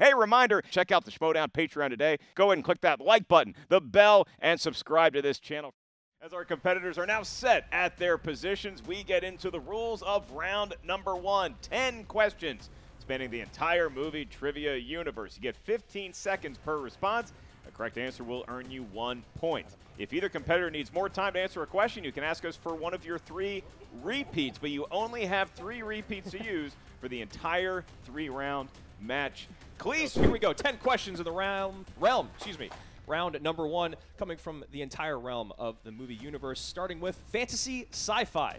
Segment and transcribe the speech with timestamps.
[0.00, 2.18] Hey, reminder check out the Schmoedown Patreon today.
[2.36, 5.74] Go ahead and click that like button, the bell, and subscribe to this channel.
[6.22, 10.30] As our competitors are now set at their positions, we get into the rules of
[10.30, 15.34] round number one 10 questions spanning the entire movie trivia universe.
[15.34, 17.32] You get 15 seconds per response.
[17.66, 19.66] A correct answer will earn you one point.
[19.98, 22.76] If either competitor needs more time to answer a question, you can ask us for
[22.76, 23.64] one of your three
[24.04, 28.68] repeats, but you only have three repeats to use for the entire three round
[29.00, 29.48] match.
[29.78, 30.52] Cleese, Here we go.
[30.52, 32.68] 10 questions in the round realm, excuse me.
[33.06, 37.86] Round number 1 coming from the entire realm of the movie universe starting with fantasy
[37.92, 38.58] sci-fi.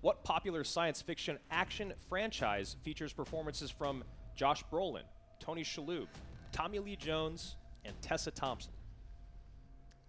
[0.00, 4.02] What popular science fiction action franchise features performances from
[4.34, 5.04] Josh Brolin,
[5.38, 6.08] Tony Shalhoub,
[6.50, 8.72] Tommy Lee Jones, and Tessa Thompson?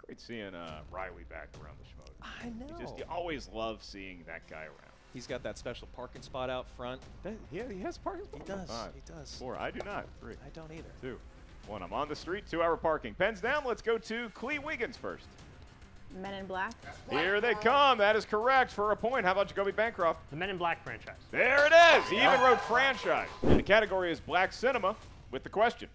[0.06, 2.12] Great seeing uh, Riley back around the show.
[2.24, 2.76] I know.
[2.78, 4.91] You just you always love seeing that guy around.
[5.14, 7.02] He's got that special parking spot out front.
[7.52, 8.26] yeah, he has parking.
[8.26, 8.42] spot.
[8.42, 8.70] He does.
[8.70, 9.36] Five, He does.
[9.36, 9.58] Four.
[9.58, 10.06] I do not.
[10.22, 10.36] Three.
[10.46, 10.84] I don't either.
[11.02, 11.20] Two.
[11.68, 11.84] One.
[11.84, 12.46] I'm on the street.
[12.50, 13.14] Two hour parking.
[13.14, 13.64] Pens down.
[13.66, 15.26] Let's go to Clee Wiggins first.
[16.20, 16.74] Men in Black.
[17.10, 17.98] Here they come.
[17.98, 19.26] That is correct for a point.
[19.26, 20.30] How about Jacoby Bancroft?
[20.30, 21.16] The Men in Black franchise.
[21.32, 22.10] There it is.
[22.10, 23.30] He even wrote franchise.
[23.44, 24.96] And the category is black cinema
[25.32, 25.88] with the question.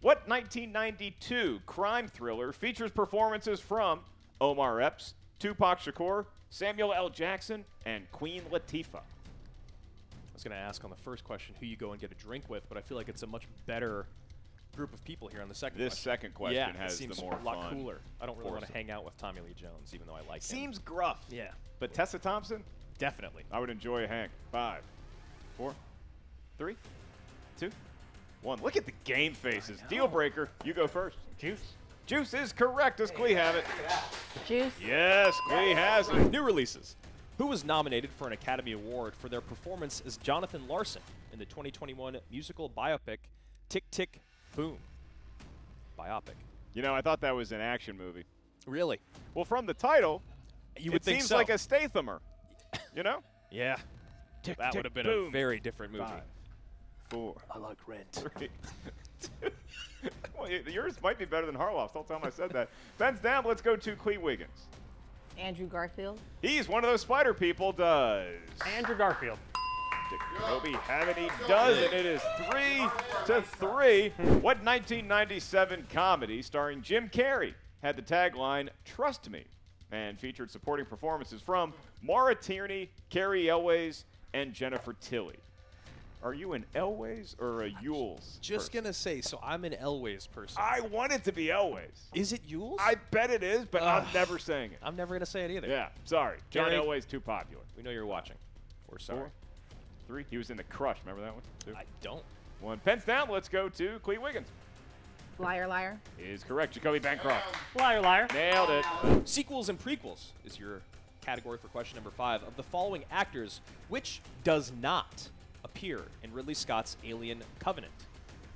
[0.00, 4.00] What 1992 crime thriller features performances from
[4.40, 7.08] Omar Epps, Tupac Shakur, Samuel L.
[7.08, 8.96] Jackson, and Queen Latifah?
[8.96, 12.14] I was going to ask on the first question who you go and get a
[12.14, 14.06] drink with, but I feel like it's a much better
[14.76, 16.10] group of people here on the second This question.
[16.12, 18.00] second question yeah, has it seems the more a lot fun cooler.
[18.20, 20.36] I don't really want to hang out with Tommy Lee Jones, even though I like
[20.36, 20.40] him.
[20.42, 21.24] Seems gruff.
[21.30, 21.48] Yeah,
[21.80, 22.62] But Tessa Thompson,
[22.98, 23.42] definitely.
[23.50, 24.28] I would enjoy a hang.
[24.52, 24.82] Five,
[25.56, 25.74] four,
[26.58, 26.76] three,
[27.58, 27.70] two,
[28.42, 28.60] one.
[28.62, 29.80] Look at the game faces.
[29.88, 30.50] Deal breaker.
[30.64, 31.16] You go first.
[31.38, 31.72] Juice.
[32.10, 32.96] Juice is correct.
[32.96, 33.64] Does Clee have it?
[34.44, 34.72] Juice.
[34.84, 36.32] Yes, Clee has it.
[36.32, 36.96] New releases.
[37.38, 41.44] Who was nominated for an Academy Award for their performance as Jonathan Larson in the
[41.44, 43.18] 2021 musical biopic
[43.68, 44.20] Tick Tick
[44.56, 44.76] Boom?
[45.96, 46.34] Biopic.
[46.74, 48.24] You know, I thought that was an action movie.
[48.66, 48.98] Really?
[49.34, 50.20] Well, from the title,
[50.80, 51.36] You it would think seems so.
[51.36, 52.18] like a Stathamer.
[52.96, 53.22] You know?
[53.52, 53.76] Yeah.
[54.42, 55.28] Tick, that tick, would have been boom.
[55.28, 56.06] a very different movie.
[56.06, 56.22] Five,
[57.08, 58.10] four, I like Rent.
[58.10, 58.48] three, two.
[60.38, 61.92] well, yours might be better than Harloff's.
[61.92, 62.68] Don't tell him I said that.
[62.98, 63.44] Ben's down.
[63.46, 64.66] Let's go to Clee Wiggins.
[65.38, 66.18] Andrew Garfield.
[66.42, 67.72] He's one of those spider people.
[67.72, 68.26] Does
[68.76, 69.38] Andrew Garfield.
[70.10, 71.16] Jacoby have it?
[71.16, 72.86] He does, and it is three
[73.26, 74.08] to three.
[74.40, 79.44] What 1997 comedy starring Jim Carrey had the tagline "Trust Me"
[79.92, 84.04] and featured supporting performances from Maura Tierney, Cary Elwes,
[84.34, 85.36] and Jennifer Tilly?
[86.22, 88.38] Are you an Elways or a Yules?
[88.40, 88.82] Just person?
[88.84, 90.58] gonna say, so I'm an Elways person.
[90.60, 92.08] I want it to be Elways.
[92.14, 92.76] Is it Yules?
[92.78, 94.78] I bet it is, but I'm never saying it.
[94.82, 95.66] I'm never gonna say it either.
[95.68, 96.38] Yeah, sorry.
[96.50, 97.62] John Gary- Elway's too popular.
[97.76, 98.36] We know you're watching.
[98.90, 99.20] We're sorry.
[99.20, 99.30] Four,
[100.06, 100.24] three.
[100.30, 100.98] He was in the Crush.
[101.04, 101.42] Remember that one?
[101.64, 101.74] Two.
[101.74, 102.24] I don't.
[102.60, 102.78] One.
[102.80, 103.30] Pens down.
[103.30, 104.48] Let's go to Clee Wiggins.
[105.38, 105.98] Liar, liar.
[106.18, 106.74] Is correct.
[106.74, 107.56] Jacoby Bancroft.
[107.78, 108.28] Liar, liar.
[108.34, 109.26] Nailed it.
[109.26, 110.82] Sequels and prequels is your
[111.22, 112.42] category for question number five.
[112.42, 115.30] Of the following actors, which does not
[115.64, 117.92] appear in Ridley Scott's Alien Covenant?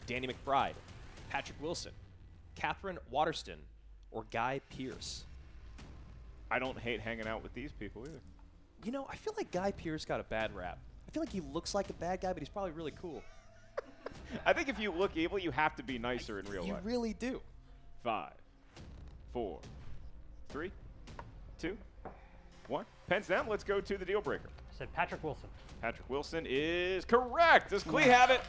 [0.06, 0.74] Danny McBride,
[1.30, 1.92] Patrick Wilson,
[2.54, 3.58] Katherine Waterston,
[4.10, 5.24] or Guy Pearce?
[6.50, 8.20] I don't hate hanging out with these people either.
[8.84, 10.78] You know, I feel like Guy Pearce got a bad rap.
[11.08, 13.22] I feel like he looks like a bad guy, but he's probably really cool.
[14.46, 16.82] I think if you look evil, you have to be nicer in real you life.
[16.84, 17.40] You really do.
[18.02, 18.34] Five,
[19.32, 19.58] four,
[20.50, 20.70] three,
[21.58, 21.76] two,
[22.68, 22.84] one.
[23.06, 23.48] Pens down.
[23.48, 24.48] Let's go to the deal breaker.
[24.74, 25.48] I said Patrick Wilson.
[25.80, 27.70] Patrick Wilson is correct.
[27.70, 28.40] Does Clee have it?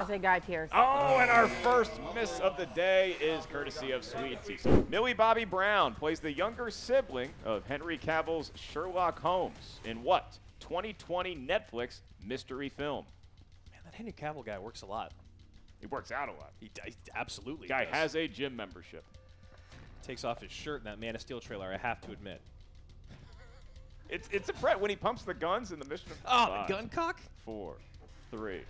[0.00, 0.70] I say Guy Pearce.
[0.72, 4.84] Oh, and our first miss of the day is courtesy of Sweet Sweetie.
[4.88, 11.36] Millie Bobby Brown plays the younger sibling of Henry Cavill's Sherlock Holmes in what 2020
[11.36, 13.04] Netflix mystery film?
[13.72, 15.12] Man, that Henry Cavill guy works a lot.
[15.80, 16.52] He works out a lot.
[16.60, 17.94] He, d- he absolutely Guy does.
[17.94, 19.04] has a gym membership.
[20.02, 21.70] takes off his shirt in that Man of Steel trailer.
[21.72, 22.40] I have to admit.
[24.10, 26.10] It's it's a Brett when he pumps the guns in the mission.
[26.10, 27.20] Of Oh, Five, the gun cock.
[27.44, 27.74] Four,
[28.30, 28.60] three,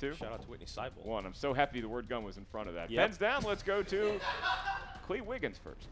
[0.00, 1.04] two, Shout out to Witney Seibold.
[1.04, 1.26] one.
[1.26, 2.90] I'm so happy the word gun was in front of that.
[2.90, 3.06] Yep.
[3.06, 3.42] Pens down.
[3.44, 4.20] Let's go to
[5.06, 5.86] Clee Wiggins first.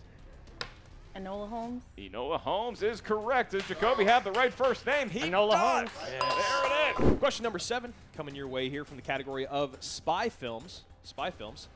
[1.16, 1.84] Enola Holmes.
[1.96, 3.52] Enola Holmes is correct.
[3.52, 5.08] Does Jacoby have the right first name?
[5.08, 5.88] He Enola does.
[5.88, 5.90] Holmes.
[6.98, 7.18] There it is.
[7.20, 10.82] Question number seven, coming your way here from the category of spy films.
[11.04, 11.68] Spy films.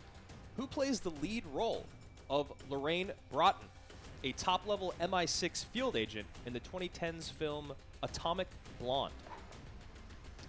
[0.56, 1.85] Who plays the lead role
[2.29, 3.64] of Lorraine Broughton,
[4.25, 7.73] a top-level MI6 field agent in the 2010s film
[8.03, 8.49] Atomic
[8.81, 9.12] Blonde?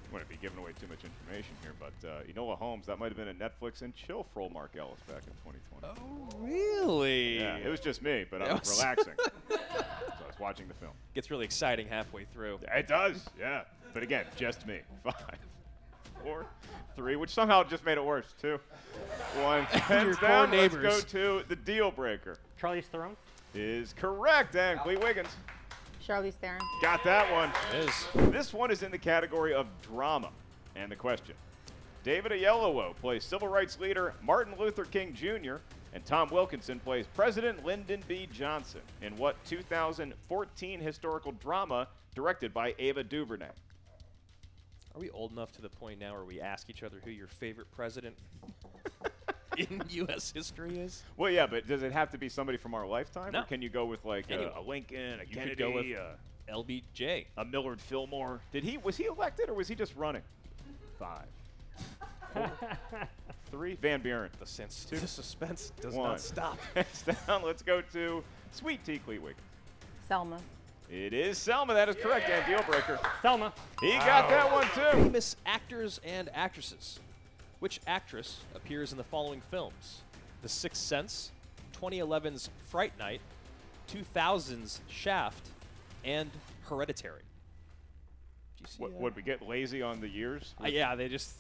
[0.06, 2.98] I'm going to be giving away too much information here, but uh, Enola Holmes, that
[2.98, 6.02] might have been a Netflix and chill for old Mark Ellis back in 2020.
[6.02, 7.40] Oh, really?
[7.40, 9.14] Yeah, it was just me, but I was was- relaxing.
[9.50, 10.94] so I was watching the film.
[11.14, 12.60] Gets really exciting halfway through.
[12.76, 13.62] It does, yeah.
[13.94, 14.80] But again, just me.
[15.04, 15.38] Five,
[16.24, 16.48] four,
[16.96, 18.60] three, which somehow just made it worse, two,
[19.44, 19.66] one.
[19.68, 20.52] Pens poor down.
[20.52, 22.40] Let's go to the deal breaker.
[22.60, 23.16] Charlize Theron.
[23.56, 25.30] Is correct, and Clee Wiggins
[26.06, 26.62] Charlize Theron.
[26.82, 27.52] got that one.
[27.74, 28.32] It is.
[28.32, 30.30] This one is in the category of drama.
[30.76, 31.36] And the question
[32.04, 35.56] David Oyelowo plays civil rights leader Martin Luther King Jr.,
[35.94, 38.28] and Tom Wilkinson plays President Lyndon B.
[38.32, 43.46] Johnson in what 2014 historical drama directed by Ava DuVernay?
[44.96, 47.28] Are we old enough to the point now where we ask each other who your
[47.28, 48.16] favorite president
[49.70, 50.32] in U.S.
[50.32, 51.04] history is?
[51.18, 53.34] Well, yeah, but does it have to be somebody from our lifetime?
[53.34, 53.42] No.
[53.42, 54.54] Or can you go with like a, Anyone.
[54.58, 57.26] a Lincoln, a You Kennedy, could go with uh, LBJ.
[57.38, 58.40] a Millard Fillmore?
[58.52, 60.22] Did he was he elected or was he just running?
[60.98, 61.26] Five,
[62.34, 62.52] four,
[63.52, 63.76] three.
[63.76, 64.30] Van Buren.
[64.40, 66.10] The sense, the suspense does One.
[66.12, 66.58] not stop.
[67.28, 67.44] Down.
[67.44, 69.36] Let's go to Sweet Tea Cleetwick.
[70.08, 70.40] Selma.
[70.92, 71.74] It is Selma.
[71.74, 72.30] That is correct.
[72.30, 73.00] And deal breaker.
[73.22, 73.54] Selma.
[73.80, 75.04] He got that one too.
[75.04, 77.00] Famous actors and actresses.
[77.60, 80.02] Which actress appears in the following films?
[80.42, 81.32] The Sixth Sense,
[81.82, 83.22] 2011's Fright Night,
[83.92, 85.50] 2000's Shaft,
[86.06, 86.30] and
[86.70, 87.22] Hereditary.
[88.58, 88.82] Do you see?
[88.84, 90.54] What, uh, would we get lazy on the years?
[90.64, 91.34] uh, yeah, they just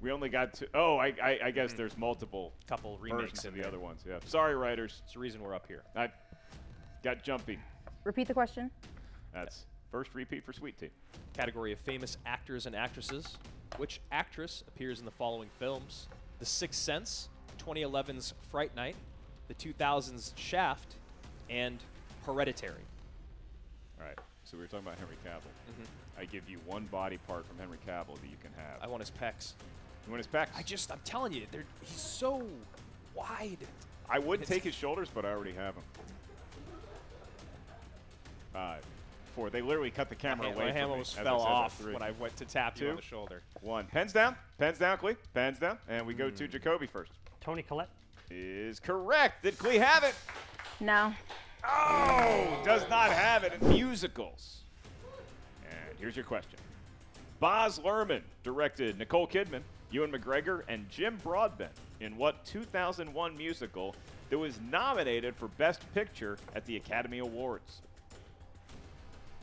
[0.00, 0.68] We only got to.
[0.74, 3.68] Oh, I, I, I guess there's multiple couple remakes in of the there.
[3.68, 4.04] other ones.
[4.08, 4.18] Yeah.
[4.26, 5.00] Sorry, writers.
[5.04, 5.82] It's the reason we're up here.
[5.96, 6.10] I
[7.02, 7.58] got jumpy.
[8.04, 8.70] Repeat the question.
[9.32, 9.64] That's
[9.94, 10.90] first repeat for Sweet Tea.
[11.34, 13.38] Category of famous actors and actresses.
[13.76, 16.08] Which actress appears in the following films?
[16.40, 17.28] The Sixth Sense,
[17.64, 18.96] 2011's Fright Night,
[19.46, 20.96] the 2000's Shaft,
[21.48, 21.78] and
[22.26, 22.82] Hereditary.
[24.00, 24.18] All right.
[24.42, 25.36] So we were talking about Henry Cavill.
[25.70, 26.20] Mm-hmm.
[26.20, 28.82] I give you one body part from Henry Cavill that you can have.
[28.82, 29.52] I want his pecs.
[30.06, 30.48] you want his pecs?
[30.56, 32.42] I just, I'm telling you, they're, he's so
[33.14, 33.58] wide.
[34.10, 35.84] I would It's- take his shoulders, but I already have them.
[38.52, 38.82] Five,
[39.34, 39.50] four.
[39.50, 40.66] They literally cut the camera away.
[40.66, 43.42] from hand almost I fell off when I went to tap you on the shoulder.
[43.60, 43.86] One.
[43.86, 44.36] Pens down.
[44.58, 45.16] Pens down, Clee.
[45.34, 45.78] Pens down.
[45.88, 46.50] And we go to hmm.
[46.50, 47.12] Jacoby first.
[47.40, 47.90] Toni Collette.
[48.30, 49.42] Is correct.
[49.42, 50.14] Did Clee have it?
[50.80, 51.12] No.
[51.66, 54.60] Oh, does not have it in musicals.
[55.64, 56.58] And here's your question.
[57.40, 59.60] Baz Luhrmann directed Nicole Kidman,
[59.90, 63.94] Ewan McGregor, and Jim Broadbent in what 2001 musical
[64.30, 67.80] that was nominated for Best Picture at the Academy Awards?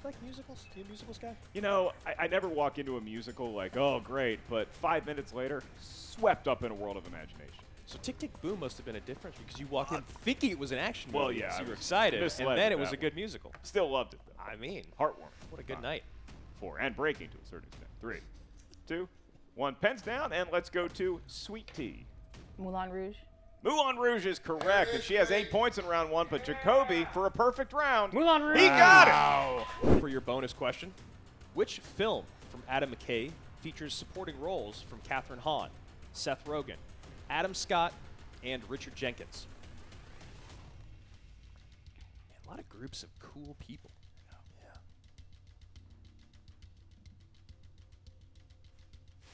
[0.03, 0.65] Like musicals?
[0.75, 1.35] You a musicals guy?
[1.53, 5.33] You know, I, I never walk into a musical like, oh, great, but five minutes
[5.33, 7.63] later, swept up in a world of imagination.
[7.85, 10.49] So Tick Tick Boom must have been a difference because you walked in uh, thinking
[10.49, 11.39] it was an action Well, movie.
[11.39, 13.53] yeah, so you were excited, and then with it was a good musical.
[13.63, 14.41] Still loved it, though.
[14.41, 15.49] I mean, Heartwarming.
[15.49, 16.03] what a good Five, night.
[16.59, 17.89] Four, and breaking to a certain extent.
[17.99, 18.19] Three,
[18.87, 19.07] two,
[19.55, 19.75] one.
[19.75, 22.05] Pens down, and let's go to Sweet Tea.
[22.57, 23.15] Moulin Rouge.
[23.63, 27.27] Moulin Rouge is correct, and she has eight points in round one, but Jacoby, for
[27.27, 28.59] a perfect round, Moulin Rouge.
[28.59, 29.99] he got it!
[29.99, 30.91] For your bonus question,
[31.53, 33.29] which film from Adam McKay
[33.61, 35.69] features supporting roles from Kathryn Hahn,
[36.13, 36.77] Seth Rogen,
[37.29, 37.93] Adam Scott,
[38.43, 39.45] and Richard Jenkins?
[42.47, 43.91] A lot of groups of cool people.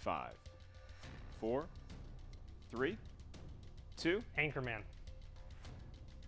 [0.03, 0.35] Five,
[1.41, 1.65] four,
[2.71, 2.97] three,
[3.97, 4.23] two.
[4.37, 4.79] Anchorman.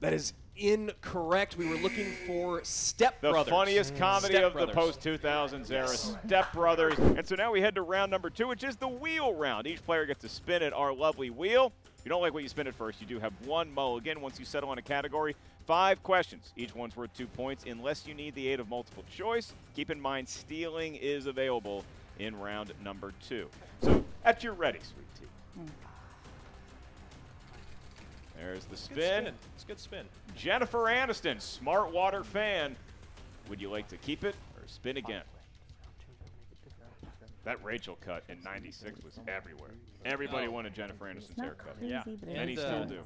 [0.02, 1.58] That is incorrect.
[1.58, 3.46] We were looking for Step The Brothers.
[3.46, 4.00] The funniest mm.
[4.00, 6.98] comedy Step of the post 2000s era, Step Brothers.
[7.00, 9.68] And so now we head to round number two, which is the wheel round.
[9.68, 11.72] Each player gets to spin at our lovely wheel.
[11.98, 14.40] If you don't like what you spin at first, you do have one mulligan once
[14.40, 15.36] you settle on a category.
[15.66, 16.54] Five questions.
[16.56, 19.54] Each one's worth two points unless you need the aid of multiple choice.
[19.76, 21.84] Keep in mind, stealing is available
[22.18, 23.50] in round number two.
[23.82, 25.62] So, at your ready, sweet tea.
[25.62, 25.89] Mm.
[28.40, 29.24] There's the Good spin.
[29.24, 29.34] spin.
[29.56, 30.06] It's a good spin.
[30.36, 32.76] Jennifer Aniston, smart water fan.
[33.50, 35.24] Would you like to keep it or spin again?
[37.46, 39.72] That Rachel cut in '96 was everywhere.
[40.06, 40.52] Everybody Oh.
[40.52, 41.78] wanted Jennifer Aniston's It's not haircut.
[41.78, 42.04] crazy, Yeah.
[42.06, 43.04] but And he it's, uh, still do.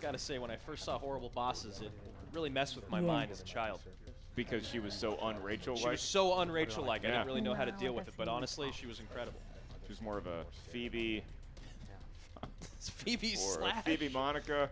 [0.00, 1.92] Gotta say, when I first saw Horrible Bosses, it
[2.32, 3.06] really messed with my Yeah.
[3.06, 3.80] mind as a child.
[4.34, 5.92] Because she was so un-Rachel She like.
[5.92, 7.04] was so un-Rachel like.
[7.04, 9.40] I didn't really know how to deal with it, but honestly, she was incredible.
[9.84, 11.22] She was more of a Phoebe
[12.82, 13.84] It's Phoebe or slash.
[13.84, 14.68] Phoebe Monica.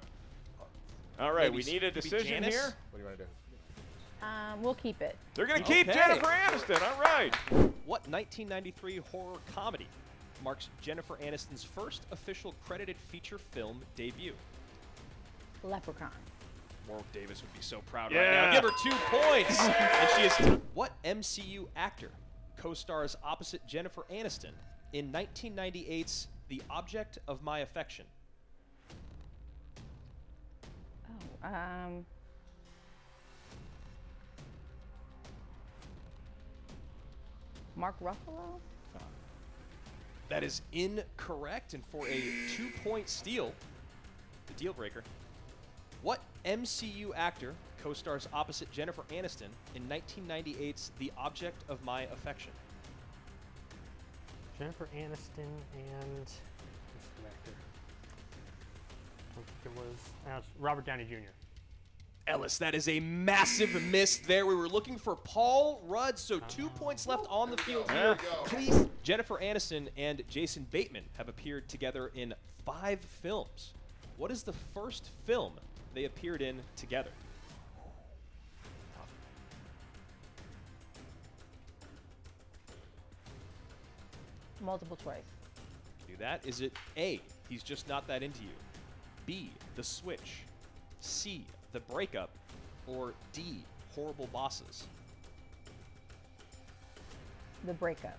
[1.21, 2.55] All right, Maybe we need a decision Janice?
[2.57, 2.75] here.
[2.91, 4.27] What do you want to do?
[4.27, 5.17] Um, we'll keep it.
[5.35, 5.97] They're gonna keep Okay.
[5.97, 6.83] Jennifer Aniston.
[6.83, 7.33] All right.
[7.87, 9.87] What 1993 horror comedy
[10.43, 14.33] marks Jennifer Aniston's first official credited feature film debut?
[15.63, 16.11] Leprechaun.
[16.89, 18.23] Warwick Davis would be so proud Yeah.
[18.23, 18.61] right now.
[18.61, 19.61] Give her two points.
[19.69, 20.59] and she is.
[20.75, 22.11] What MCU actor
[22.57, 24.51] co-stars opposite Jennifer Aniston
[24.93, 28.05] in 1998's The Object of My Affection?
[31.09, 32.05] Oh, um.
[37.77, 38.59] Mark Ruffalo?
[40.29, 42.21] That is incorrect, and for a
[42.57, 43.53] two-point steal,
[44.49, 45.05] the deal breaker.
[46.03, 52.51] What MCU actor co-stars opposite Jennifer Aniston in 1998's The Object of My Affection?
[54.61, 57.51] Jennifer Aniston and who's the actor?
[59.31, 59.97] I don't think it was.
[60.27, 61.31] Uh, it's Robert Downey Jr.
[62.27, 64.45] Ellis, that is a massive miss there.
[64.45, 68.19] We were looking for Paul Rudd, so two points left on the field here.
[68.45, 72.35] Please, Jennifer Aniston and Jason Bateman have appeared together in
[72.67, 73.73] five films.
[74.19, 75.55] What is the first film
[75.95, 77.11] they appeared in together?
[84.61, 85.23] Multiple choice.
[86.07, 86.45] Do that.
[86.47, 88.51] Is it A, he's just not that into you?
[89.27, 90.43] B, the switch?
[91.01, 92.31] C, the breakup?
[92.87, 93.63] Or D,
[93.95, 94.85] horrible bosses?
[97.65, 98.19] The breakup.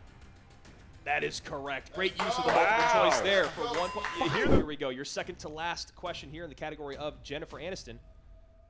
[1.03, 1.93] That is correct.
[1.93, 3.09] Great use of the multiple Wow.
[3.09, 4.31] choice there for one point.
[4.33, 4.89] Here we go.
[4.89, 7.97] Your second to last question here in the category of Jennifer Aniston.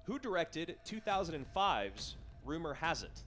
[0.05, 3.23] Who directed 2005's Rumor Has It?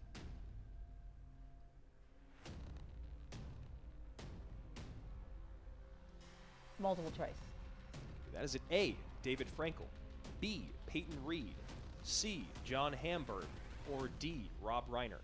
[6.84, 7.30] Multiple choice.
[8.34, 8.60] That is it.
[8.70, 8.94] A.
[9.22, 9.86] David Frankel.
[10.42, 10.68] B.
[10.86, 11.54] Peyton Reed.
[12.02, 12.46] C.
[12.62, 13.46] John Hamburg.
[13.90, 14.50] Or D.
[14.62, 15.22] Rob Reiner.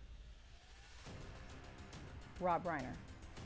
[2.41, 2.95] Rob Reiner.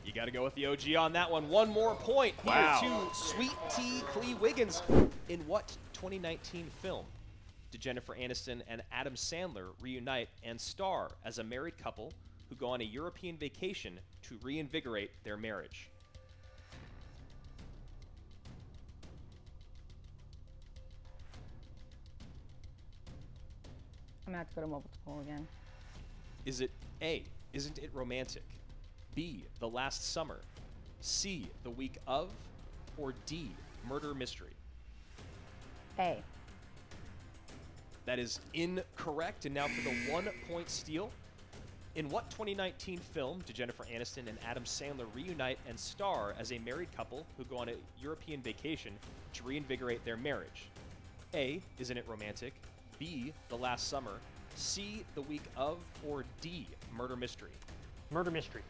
[0.05, 1.49] You got to go with the OG on that one.
[1.49, 3.09] One more point here Wow.
[3.11, 4.81] to Sweet Tea Clee Wiggins.
[5.27, 7.05] In what 2019 film
[7.71, 12.13] did Jennifer Aniston and Adam Sandler reunite and star as a married couple
[12.47, 15.89] who go on a European vacation to reinvigorate their marriage?
[24.25, 25.47] I'm gonna have to go to multiple again.
[26.45, 28.43] Is it A, Isn't It Romantic?
[29.13, 30.39] B, The Last Summer?
[31.01, 32.29] C, The Week of?
[32.97, 33.51] Or D,
[33.87, 34.53] Murder Mystery?
[35.99, 36.21] A.
[38.05, 39.45] That is incorrect.
[39.45, 41.11] And now for the one point steal.
[41.95, 46.59] In what 2019 film did Jennifer Aniston and Adam Sandler reunite and star as a
[46.59, 48.91] married couple who go on a European vacation
[49.33, 50.67] to reinvigorate their marriage?
[51.33, 51.61] A.
[51.79, 52.53] Isn't it romantic?
[52.99, 53.33] B.
[53.49, 54.11] The last summer.
[54.55, 55.03] C.
[55.15, 55.77] The week of.
[56.07, 56.67] Or D.
[56.95, 57.51] Murder mystery.
[58.11, 58.61] Murder mystery.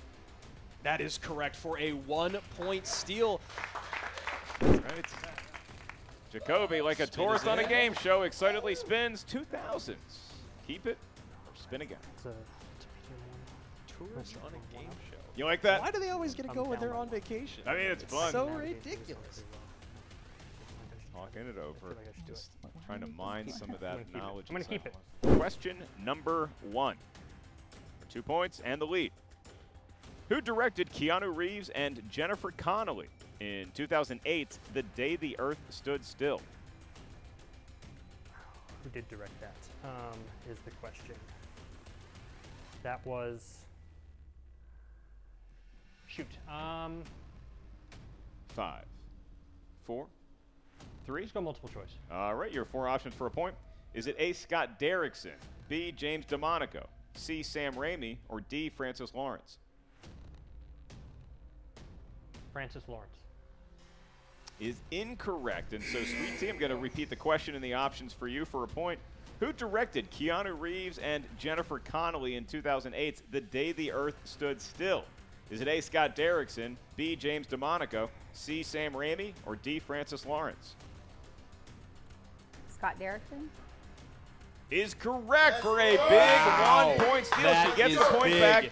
[0.83, 3.41] That is correct for a one point steal.
[4.61, 5.05] Right.
[6.31, 9.95] Jacoby, like a Spin tourist on a game show, excitedly spins 2000s.
[10.67, 10.97] Keep it
[11.47, 11.97] or spin again.
[12.15, 13.19] It's a, it's a medium
[13.97, 14.13] one.
[14.13, 15.17] Tourist on a game show.
[15.35, 15.81] You like that?
[15.81, 17.63] Why do they always get to go when they're on vacation?
[17.65, 18.31] I mean, it's fun.
[18.31, 19.43] so Navigate ridiculous.
[21.25, 21.91] Talking it over.
[21.93, 22.51] I do Just
[22.85, 24.13] trying to mine some of that I'm it.
[24.15, 24.45] knowledge.
[24.49, 24.93] I'm gonna keep it.
[25.37, 26.97] Question number one.
[27.99, 29.11] For two points and the lead.
[30.29, 33.07] Who directed Keanu Reeves and Jennifer Connelly
[33.39, 36.41] in 2008, The Day the Earth Stood Still?
[38.83, 39.55] Who did direct that?
[39.83, 40.17] Um,
[40.49, 41.15] is the question.
[42.83, 43.57] That was.
[46.07, 46.27] Shoot.
[46.47, 47.01] Um,
[48.49, 48.85] Five,
[49.83, 50.05] four,
[51.05, 51.21] three.
[51.21, 51.95] let's go multiple choice.
[52.11, 53.55] All right, your four options for a point.
[53.93, 54.33] Is it A.
[54.33, 55.35] Scott Derrickson,
[55.69, 55.91] B.
[55.91, 57.43] James DeMonaco, C.
[57.43, 58.69] Sam Raimi, or D.
[58.69, 59.57] Francis Lawrence?
[62.51, 63.17] Francis Lawrence.
[64.59, 68.13] Is incorrect, and so Sweet Tea, I'm going to repeat the question and the options
[68.13, 68.99] for you for a point.
[69.41, 75.03] Who directed Keanu Reeves and Jennifer Connelly in 2008's The Day the Earth Stood Still?
[75.51, 75.81] Is it A.
[75.81, 77.15] Scott Derrickson, B.
[77.15, 78.63] James DeMonaco, C.
[78.63, 79.79] Sam Raimi, or D.
[79.79, 80.75] Francis Lawrence?
[82.85, 83.47] Scott Derrickson.
[84.69, 87.43] Is correct for a big one point steal.
[87.43, 88.41] That she gets is the point big.
[88.41, 88.71] back.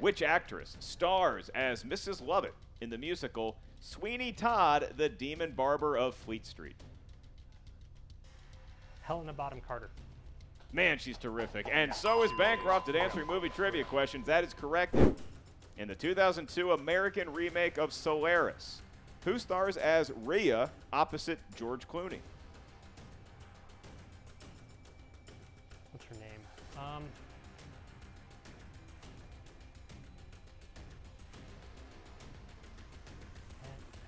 [0.00, 2.26] Which actress stars as Mrs.
[2.26, 6.76] Lovett in the musical Sweeney Todd, the Demon Barber of Fleet Street?
[9.02, 9.90] Helena Bonham Carter.
[10.72, 11.66] Man, she's terrific.
[11.70, 14.26] And so is Bancroft at answering movie trivia questions.
[14.26, 14.94] That is correct.
[15.76, 18.80] In the 2002 American remake of Solaris,
[19.24, 22.20] who stars as Rhea opposite George Clooney?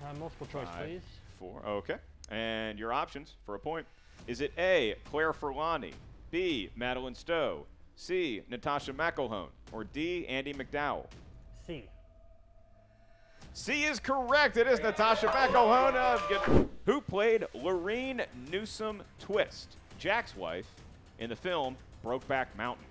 [0.07, 1.01] Uh, multiple choice, Five, please.
[1.39, 1.61] Four.
[1.65, 1.95] Okay.
[2.29, 3.85] And your options for a point.
[4.27, 5.93] Is it A, Claire Forlani,
[6.31, 11.07] B, Madeline Stowe, C, Natasha McElhone, or D, Andie MacDowell?
[11.65, 11.85] C.
[13.53, 14.57] C is correct.
[14.57, 20.67] It is Natasha McElhone, of who played Lureen Newsome Twist, Jack's wife,
[21.19, 22.85] in the film Brokeback Mountain.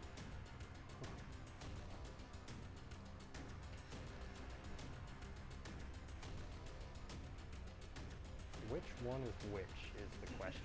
[9.06, 9.64] One is which
[10.02, 10.60] is the question.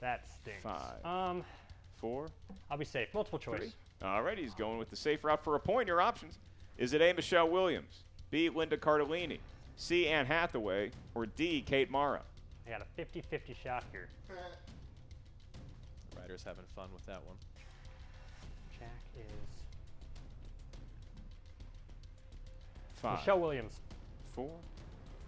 [0.00, 0.62] That stinks.
[0.62, 1.04] Five.
[1.04, 1.44] Um,
[1.96, 2.28] Four,
[2.70, 3.08] I'll be safe.
[3.12, 3.58] Multiple choice.
[3.58, 3.72] three.
[4.02, 5.88] All right, he's going with the safe route for a point.
[5.88, 6.38] Your options.
[6.76, 9.38] Is it A, Michelle Williams, B, Linda Cardellini,
[9.76, 12.20] C, Anne Hathaway, or D, Kate Mara?
[12.66, 14.06] I got a 50-50 shot here.
[14.28, 17.36] The Writer's having fun with that one.
[18.78, 19.24] Jack is
[23.02, 23.18] Five.
[23.18, 23.74] Michelle Williams.
[24.34, 24.50] Four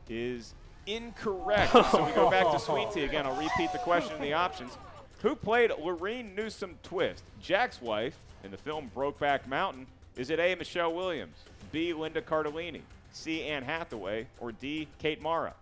[0.09, 0.55] is
[0.94, 1.73] incorrect.
[1.73, 3.26] so we go back to Sweet Tea again.
[3.26, 4.76] I'll repeat the question and the options.
[5.23, 9.87] Who played Lureen Newsome Twist, Jack's wife, in the film Brokeback Mountain?
[10.16, 10.54] Is it A.
[10.54, 11.37] Michelle Williams,
[11.73, 11.92] B.
[11.92, 12.80] Linda Cardellini,
[13.12, 13.42] C.
[13.42, 14.88] Anne Hathaway, or D.
[14.99, 15.54] Kate Mara?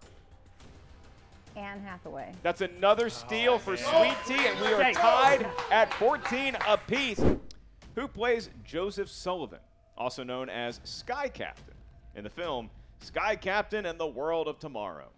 [1.56, 2.32] Anne Hathaway.
[2.42, 7.20] That's another steal for Sweet Tea, and we are tied at 14 apiece.
[7.96, 9.58] Who plays Joseph Sullivan,
[9.96, 11.74] also known as Sky Captain,
[12.14, 12.70] in the film
[13.00, 15.08] Sky Captain and the World of Tomorrow?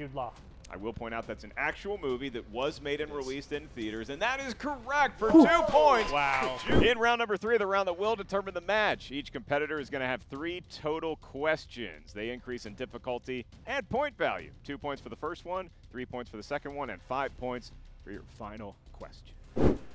[0.00, 0.32] Jude Law.
[0.72, 4.08] I will point out that's an actual movie that was made and released in theaters,
[4.08, 6.10] and that is correct for two points.
[6.10, 6.58] Wow.
[6.70, 10.00] In round number three, the round that will determine the match, each competitor is going
[10.00, 12.14] to have three total questions.
[12.14, 14.52] They increase in difficulty and point value.
[14.64, 17.72] Two points for the first one, three points for the second one, and five points
[18.02, 19.34] for your final question.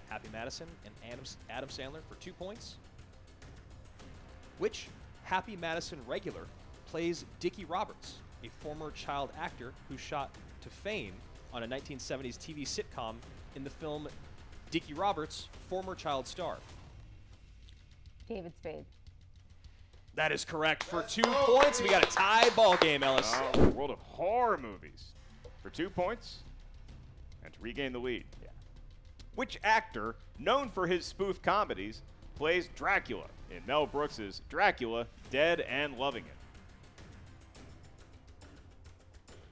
[0.09, 2.75] Happy Madison and Adam, Adam Sandler for two points.
[4.59, 4.87] Which
[5.23, 6.45] Happy Madison regular
[6.91, 10.29] plays Dickie Roberts, a former child actor who shot
[10.61, 11.13] to fame
[11.53, 13.15] on a 1970s TV sitcom
[13.55, 14.07] in the film
[14.71, 16.57] Dickie Roberts, former child star?
[18.27, 18.85] David Spade.
[20.15, 21.81] That is correct for two points.
[21.81, 23.31] We got a tie ball game, Ellis.
[23.53, 25.11] Oh, world of horror movies.
[25.61, 26.37] For two points,
[27.43, 28.23] and to regain the lead.
[28.41, 28.49] Yeah.
[29.33, 32.01] Which actor, known for his spoof comedies,
[32.35, 36.34] plays Dracula in Mel Brooks's Dracula, Dead and Loving It?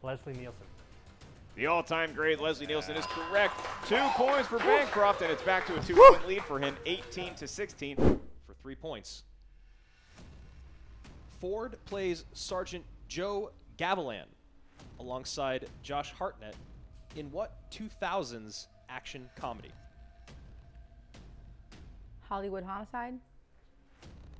[0.04, 0.66] Leslie Nielsen.
[1.56, 3.56] The all-time great Leslie Nielsen is correct.
[3.88, 7.48] Two points for Bancroft, and it's back to a two-point lead for him, 18 to
[7.48, 7.96] 16.
[7.96, 9.24] for three points.
[11.39, 14.26] Ford plays Sergeant Joe Gavilan
[15.00, 16.56] alongside Josh Hartnett
[17.16, 19.72] in what 2000s action comedy?
[22.22, 23.20] Hollywood Homicide.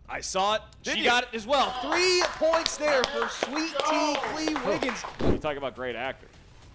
[0.10, 0.62] I saw it.
[0.84, 1.06] Did she you?
[1.06, 1.72] got it as well.
[1.82, 5.04] Three points there for Sweet Tea Clee Wiggins.
[5.22, 6.28] You talk about great actor.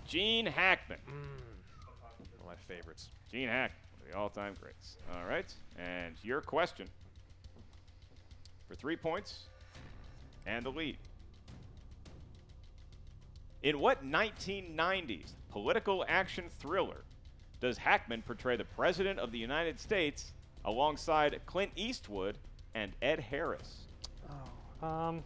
[0.06, 0.98] Gene Hackman.
[1.06, 1.12] Mm.
[2.40, 3.08] One of my favorites.
[3.30, 3.78] Gene Hackman,
[4.10, 4.96] the all-time greats.
[5.14, 6.88] All right, and your question
[8.66, 9.44] for three points
[10.46, 10.96] and the lead.
[13.62, 17.02] In what 1990s political action thriller
[17.60, 20.32] does Hackman portray the President of the United States
[20.64, 22.38] alongside Clint Eastwood
[22.74, 23.76] and Ed Harris?
[24.82, 25.22] Um,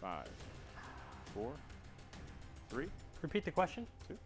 [0.00, 0.28] Five,
[1.32, 1.52] four,
[2.68, 2.86] three,
[3.22, 3.86] repeat the question.
[4.06, 4.18] two.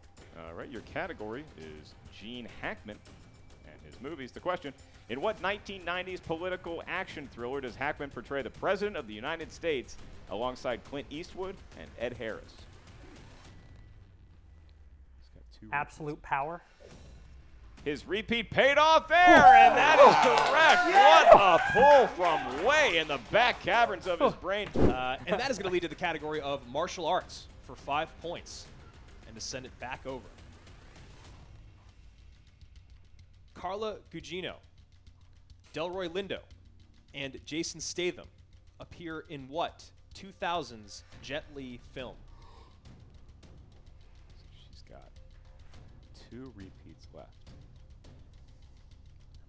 [0.49, 2.99] All right, your category is Gene Hackman
[3.65, 4.33] and his movies.
[4.33, 4.73] The question
[5.09, 9.97] In what 1990s political action thriller does Hackman portray the President of the United States
[10.31, 12.55] alongside Clint Eastwood and Ed Harris?
[15.21, 16.63] He's got two Absolute power.
[17.85, 20.15] His repeat paid off there, and that is
[20.51, 20.85] correct.
[20.95, 24.69] What a pull from way in the back caverns of his brain.
[24.77, 28.09] Uh, and that is going to lead to the category of martial arts for five
[28.21, 28.67] points
[29.27, 30.27] and to send it back over.
[33.55, 34.55] Carla Gugino
[35.73, 36.39] Delroy Lindo
[37.15, 38.27] and Jason Statham
[38.81, 39.85] appear in what
[40.19, 42.17] 2000s Jet Li film?
[44.57, 45.11] She's got
[46.31, 47.31] two repeats left.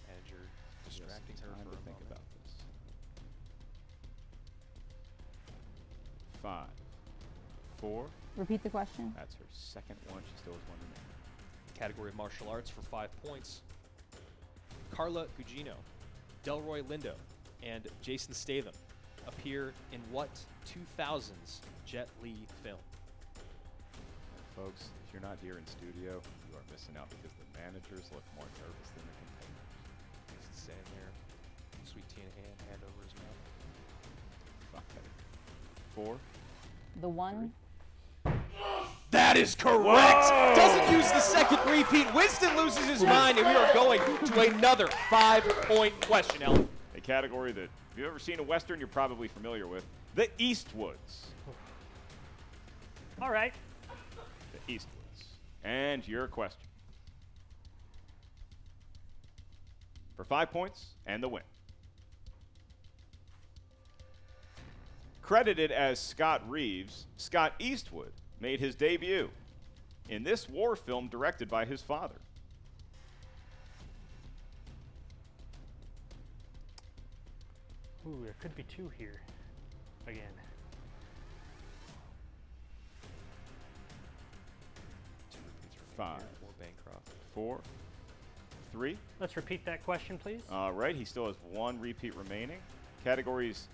[0.07, 0.47] Manager
[0.87, 2.05] distracting her time for to a think moment.
[2.07, 2.53] about this.
[6.43, 6.67] Five,
[7.77, 8.05] four.
[8.37, 9.11] Repeat the question.
[9.17, 10.21] That's her second one.
[10.23, 11.77] She still has one remaining.
[11.77, 13.61] Category of martial arts for five points.
[14.91, 15.73] Carla Gugino,
[16.45, 17.13] Delroy Lindo,
[17.63, 18.73] and Jason Statham
[19.29, 20.29] appear in what
[20.65, 22.77] 2000s Jet Li film?
[24.55, 28.25] Folks, if you're not here in studio, you are missing out because the managers look
[28.35, 29.69] more nervous than the containers.
[30.51, 31.11] He's standing there,
[31.85, 33.39] sweet tea in hand, hand over his mouth.
[34.73, 35.05] Five,
[35.95, 36.17] four.
[37.01, 37.53] The one.
[39.11, 40.29] That is correct.
[40.55, 42.13] Doesn't use the second repeat.
[42.13, 46.67] Winston loses his mind, and we are going to another five-point question, Ellen.
[46.95, 49.83] A category that, if you've ever seen a Western, you're probably familiar with.
[50.15, 51.25] The Eastwoods.
[53.21, 53.53] All right.
[54.53, 55.25] The Eastwoods.
[55.65, 56.61] And your question.
[60.15, 61.43] For five points and the win.
[65.21, 69.29] Credited as Scott Reeves, Scott Eastwood made his debut
[70.07, 72.15] in this war film directed by his father.
[78.07, 79.21] Ooh, there could be two here.
[80.07, 80.21] Again.
[85.31, 86.17] Two repeats remaining Five.
[86.19, 87.09] here for Bancroft.
[87.35, 87.59] Four,
[88.71, 88.97] three.
[89.19, 90.41] Let's repeat that question, please.
[90.51, 92.59] All right, he still has one repeat remaining.
[93.03, 93.67] Categories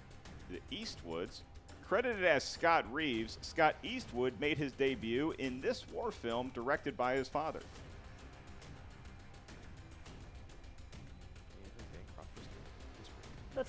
[0.49, 1.41] the Eastwoods.
[1.87, 7.15] Credited as Scott Reeves, Scott Eastwood made his debut in this war film directed by
[7.15, 7.59] his father.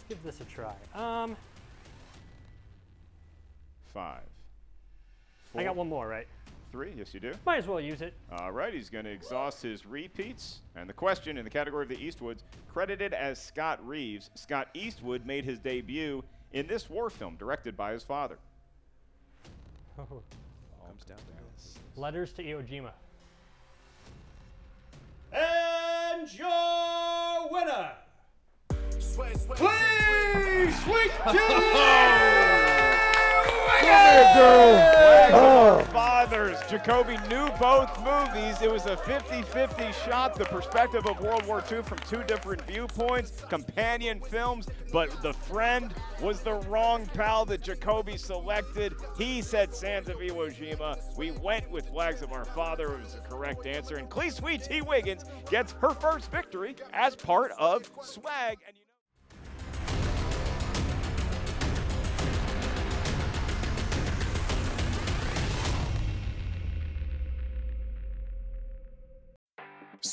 [0.08, 0.74] Give this a try.
[0.94, 1.36] Um,
[3.92, 4.22] Five.
[5.54, 6.26] I got one more, right?
[6.70, 7.32] Three, yes, you do.
[7.46, 8.12] Might as well use it.
[8.30, 10.60] All right, he's going to exhaust his repeats.
[10.74, 12.40] And the question in the category of the Eastwoods
[12.70, 17.92] credited as Scott Reeves, Scott Eastwood made his debut in this war film directed by
[17.92, 18.38] his father.
[19.98, 20.22] Oh.
[20.86, 21.74] Comes down to this.
[21.96, 22.90] Letters to Iwo Jima.
[25.32, 27.92] And your winner.
[29.16, 31.86] Please, sweet oh
[35.32, 35.84] oh.
[35.90, 36.58] Fathers.
[36.68, 38.60] Jacoby knew both movies.
[38.60, 42.60] It was a 50 50 shot, the perspective of World War II from two different
[42.66, 44.68] viewpoints, companion films.
[44.92, 48.94] But the friend was the wrong pal that Jacoby selected.
[49.16, 50.98] He said Sands of Iwo Jima.
[51.16, 52.94] We went with Flags of Our Father.
[52.94, 53.96] It was the correct answer.
[53.96, 54.82] And Clee Sweet T.
[54.82, 58.58] Wiggins gets her first victory as part of Swag.